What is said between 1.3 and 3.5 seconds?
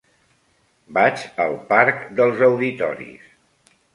al parc dels Auditoris.